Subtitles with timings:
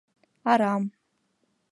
[0.51, 0.83] Арам.